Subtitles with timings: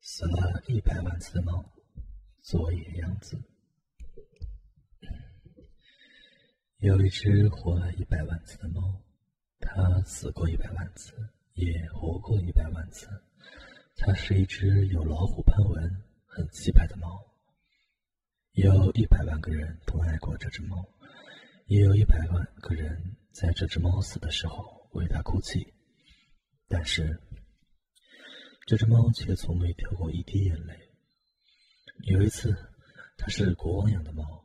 [0.00, 1.64] 死了一百万次的猫，
[2.40, 3.40] 佐野洋子。
[6.78, 9.02] 有一只活了一百万次的猫，
[9.58, 11.12] 它死过一百万次，
[11.54, 13.08] 也活过一百万次。
[13.96, 17.20] 它是一只有老虎斑纹、很气派的猫。
[18.52, 20.88] 有一百万个人都爱过这只猫，
[21.66, 25.74] 也有一百万个人在这只猫死的时候为它哭泣。
[26.68, 27.20] 但是，
[28.68, 30.78] 这只猫却从没掉过一滴眼泪。
[32.02, 32.54] 有一次，
[33.16, 34.44] 它是国王养的猫，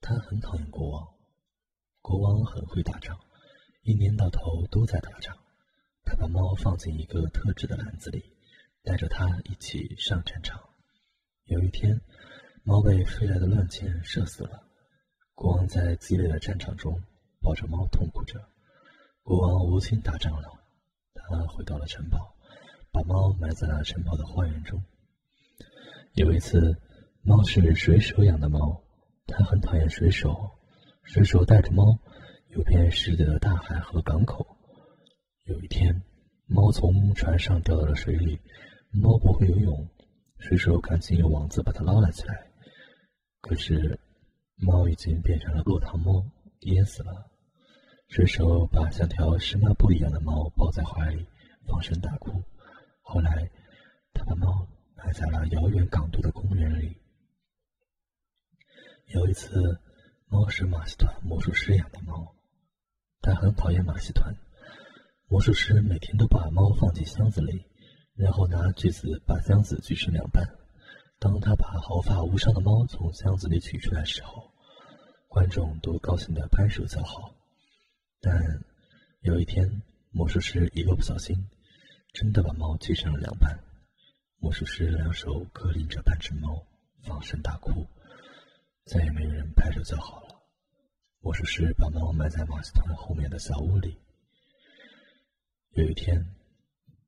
[0.00, 1.14] 它很讨厌国王。
[2.02, 3.16] 国王很会打仗，
[3.82, 5.38] 一年到头都在打仗。
[6.04, 8.32] 他把猫放进一个特制的篮子里，
[8.82, 10.60] 带着它一起上战场。
[11.44, 12.00] 有一天，
[12.64, 14.66] 猫被飞来的乱箭射死了。
[15.36, 17.00] 国王在激烈的战场中
[17.40, 18.44] 抱着猫痛哭着。
[19.22, 20.64] 国王无心打仗了，
[21.14, 22.35] 他回到了城堡。
[22.96, 24.82] 把猫埋在了城堡的花园中。
[26.14, 26.74] 有一次，
[27.20, 28.82] 猫是水手养的猫，
[29.26, 30.50] 它很讨厌水手。
[31.02, 31.98] 水手带着猫
[32.48, 34.46] 游遍世界的大海和港口。
[35.44, 36.02] 有一天，
[36.46, 38.40] 猫从船上掉到了水里，
[38.90, 39.86] 猫不会游泳，
[40.38, 42.46] 水手赶紧用网子把它捞了起来。
[43.42, 44.00] 可是，
[44.56, 46.24] 猫已经变成了落汤猫，
[46.60, 47.30] 淹死了。
[48.08, 51.26] 水手把像条湿抹布一样的猫抱在怀里，
[51.66, 52.42] 放声大哭。
[53.08, 53.48] 后来，
[54.12, 57.00] 他把猫埋在了遥远港都的公园里。
[59.06, 59.80] 有一次，
[60.26, 62.34] 猫是马戏团魔术师养的猫，
[63.20, 64.34] 他很讨厌马戏团。
[65.28, 67.64] 魔术师每天都把猫放进箱子里，
[68.16, 70.44] 然后拿锯子把箱子锯成两半。
[71.20, 74.52] 当他把毫发无伤的猫从箱子里取出来时候，
[75.28, 77.32] 观众都高兴的拍手叫好。
[78.20, 78.34] 但
[79.20, 81.48] 有一天，魔术师一个不小心。
[82.16, 83.54] 真的把猫锯成了两半，
[84.38, 86.66] 魔术师两手各拎着半只猫，
[87.02, 87.86] 放声大哭，
[88.86, 90.34] 再也没有人拍手叫好了。
[91.20, 93.98] 魔术师把猫埋在马戏团后面的小屋里。
[95.72, 96.26] 有一天，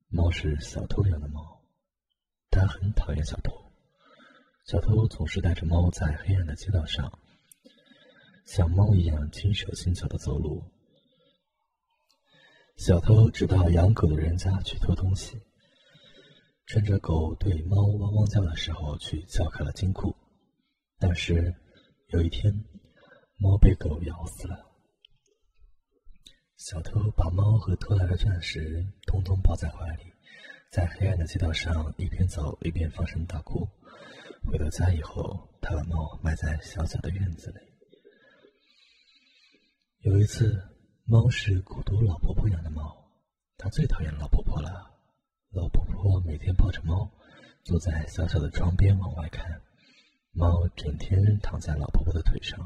[0.09, 1.59] 猫是小偷养的猫，
[2.51, 3.51] 它很讨厌小偷。
[4.67, 7.11] 小偷总是带着猫在黑暗的街道上，
[8.45, 10.63] 像猫一样轻手轻脚的走路。
[12.79, 15.37] 小偷只到养狗的人家去偷东西，
[16.65, 20.15] 趁着狗对猫汪汪叫的时候去撬开了金库。
[20.97, 21.53] 但是
[22.07, 22.53] 有一天，
[23.35, 24.65] 猫被狗咬死了。
[26.55, 30.05] 小偷把猫和偷来的钻石通通抱在怀里，
[30.71, 33.67] 在黑暗的街道上一边走一边放声大哭。
[34.45, 37.57] 回到家以后，他把猫埋在小小的院子里。
[39.99, 40.57] 有一次。
[41.09, 42.95] 猫是孤独老婆婆养的猫，
[43.57, 44.91] 它最讨厌老婆婆了。
[45.49, 47.09] 老婆婆每天抱着猫，
[47.63, 49.59] 坐在小小的窗边往外看。
[50.33, 52.59] 猫整天躺在老婆婆的腿上，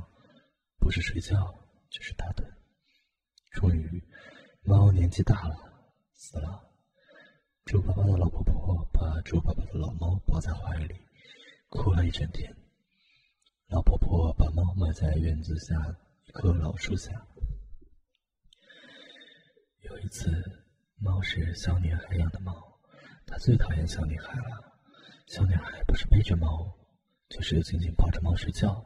[0.77, 1.55] 不是睡觉
[1.89, 2.43] 就是打盹。
[3.51, 4.03] 终于，
[4.63, 5.55] 猫年纪大了，
[6.13, 6.69] 死了。
[7.63, 10.93] 猪爸爸的老婆婆把猪爸爸的老猫抱在怀里，
[11.69, 12.53] 哭了一整天。
[13.67, 17.25] 老婆婆把猫埋在院子下一棵老树下。
[19.93, 20.31] 有一次，
[20.97, 22.51] 猫是小女孩养的猫，
[23.27, 24.73] 它最讨厌小女孩了。
[25.27, 26.67] 小女孩不是背着猫，
[27.29, 28.83] 就是紧紧抱着猫睡觉，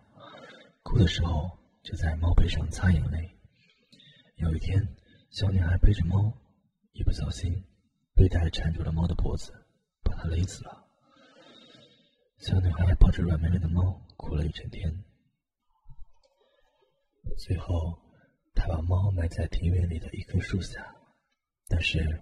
[0.83, 1.49] 哭的时候
[1.81, 3.39] 就在猫背上擦眼泪。
[4.35, 4.85] 有一天，
[5.29, 6.37] 小女孩背着猫，
[6.91, 7.53] 一不小心，
[8.13, 9.53] 背带缠住了猫的脖子，
[10.03, 10.87] 把它勒死了。
[12.39, 14.93] 小女孩抱着软绵绵的猫，哭了一整天。
[17.37, 17.97] 最后。
[18.59, 20.83] 他把猫埋在庭院里的一棵树下，
[21.67, 22.21] 但是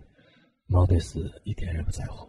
[0.66, 2.28] 猫对死一点也不在乎。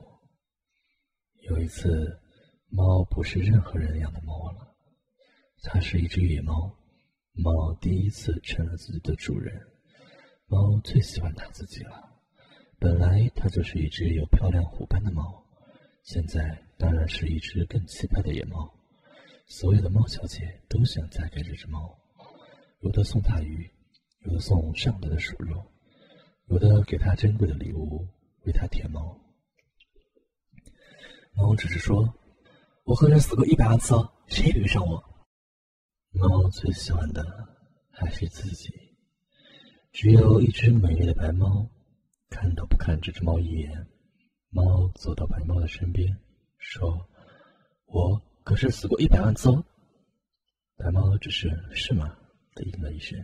[1.41, 2.21] 有一次，
[2.69, 4.75] 猫不是任何人养的猫了，
[5.63, 6.75] 它是一只野猫。
[7.33, 9.61] 猫第一次成了自己的主人，
[10.47, 12.11] 猫最喜欢它自己了。
[12.79, 15.45] 本来它就是一只有漂亮虎斑的猫，
[16.03, 18.73] 现在当然是一只更气派的野猫。
[19.47, 21.97] 所有的猫小姐都想嫁给这只猫，
[22.81, 23.71] 有的送它鱼。
[24.23, 25.65] 有的送上等的鼠肉，
[26.47, 28.07] 有的给他珍贵的礼物，
[28.45, 29.21] 为他舔毛。
[31.35, 32.15] 猫只是说
[32.85, 33.95] ：“我和人死过一百万次，
[34.29, 35.03] 谁也别上我。”
[36.15, 37.23] 猫最喜欢的
[37.91, 38.73] 还是自己。
[39.93, 41.69] 只有一只美丽的白猫，
[42.31, 43.87] 看都不看这只猫一眼。
[44.51, 46.17] 猫走到白猫的身边，
[46.59, 47.09] 说
[47.87, 49.65] ：“我可是死过一百万次哦。”
[50.79, 52.17] 白猫只是“是吗”
[52.55, 53.19] 的应了一声。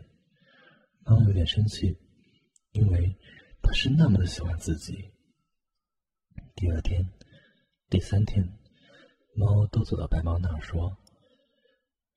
[1.05, 1.97] 猫有点生气，
[2.73, 3.17] 因为
[3.63, 5.11] 它是那么的喜欢自己。
[6.55, 7.07] 第二天，
[7.89, 8.47] 第三天，
[9.35, 10.97] 猫都走到白猫那儿说：“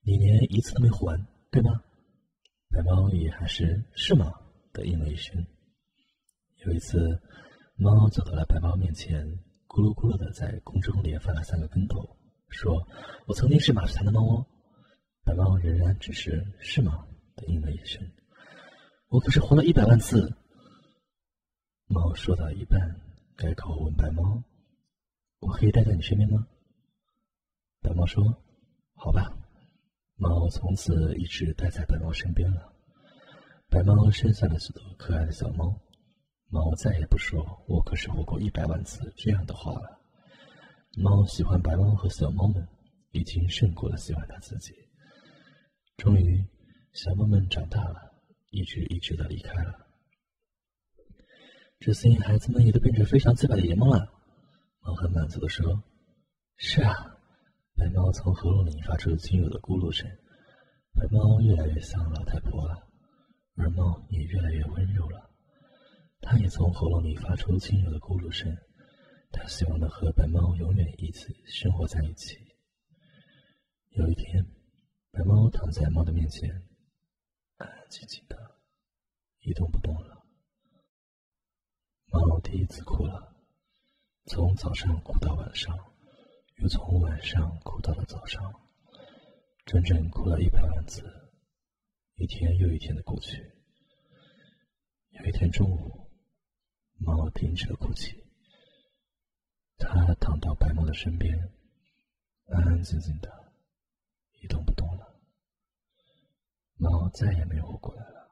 [0.01, 1.71] 你连一次都没还，对吗？”
[2.69, 4.33] 白猫也还是是吗
[4.73, 5.45] 的应了一声。
[6.65, 7.21] 有一次，
[7.75, 9.25] 猫走到了白猫面前，
[9.67, 12.17] 咕噜咕噜的在空中连翻了三个跟头，
[12.49, 12.85] 说
[13.27, 14.45] ：“我曾经是马戏团的猫哦。”
[15.23, 17.05] 白猫仍然只是是吗
[17.35, 18.01] 的应了一声。
[19.07, 20.33] 我可是活了一百万次。
[21.87, 22.99] 猫说到一半，
[23.35, 24.43] 改口问白猫。
[25.39, 26.47] 我可以待在你身边吗？
[27.79, 28.23] 白猫说
[28.97, 29.37] ：“好吧。”
[30.17, 32.73] 猫从此一直待在白猫身边了。
[33.69, 35.79] 白猫生下了许多可爱的小猫，
[36.47, 39.99] 猫再也不说“我可是活过一百万次”这样的话了。
[40.97, 42.67] 猫喜欢白猫和小猫们，
[43.11, 44.73] 已经胜过了喜欢它自己。
[45.97, 46.43] 终于，
[46.93, 48.11] 小猫们长大了，
[48.49, 49.84] 一只一只的离开了。
[51.85, 54.11] 这些孩子们也都变成非常自白的野猫了。
[54.79, 55.83] 猫很满足地说
[56.57, 57.15] ：“是啊。”
[57.77, 60.09] 白猫从喉咙里发出轻柔的咕噜声。
[60.95, 62.87] 白猫越来越像老太婆了，
[63.55, 65.29] 而猫也越来越温柔了。
[66.21, 68.57] 它也从喉咙里发出轻柔的咕噜声。
[69.31, 72.35] 它希望能和白猫永远一起生活在一起。
[73.91, 74.43] 有一天，
[75.11, 76.49] 白猫躺在猫的面前，
[77.57, 78.55] 安安静静的，
[79.41, 80.14] 一动不动了。
[82.07, 83.35] 猫第一次哭了。
[84.27, 85.77] 从早上哭到晚上，
[86.57, 88.41] 又从晚上哭到了早上，
[89.65, 91.03] 整整哭了一百万次。
[92.15, 93.51] 一天又一天的过去。
[95.09, 96.09] 有一天中午，
[96.97, 98.23] 猫停止了哭泣，
[99.77, 101.37] 它躺到白猫的身边，
[102.47, 103.53] 安安静静的，
[104.41, 105.19] 一动不动了。
[106.77, 108.31] 猫再也没有活过来了。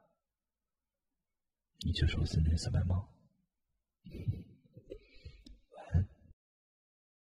[1.86, 3.13] 你就是我心里的小白猫。
[4.10, 4.43] Thank you.